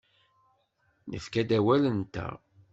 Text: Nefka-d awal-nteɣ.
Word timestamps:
Nefka-d 1.11 1.49
awal-nteɣ. 1.57 2.33